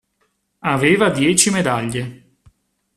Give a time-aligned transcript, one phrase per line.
[0.71, 2.05] Aveva dieci medaglie.